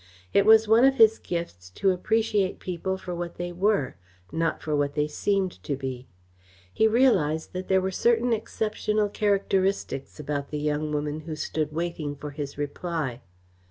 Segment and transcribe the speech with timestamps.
[0.33, 3.97] It was one of his gifts to appreciate people for what they were,
[4.31, 6.07] not for what they seemed to be.
[6.73, 12.15] He realised that there were certain exceptional characteristics about the young woman who stood waiting
[12.15, 13.21] for his reply.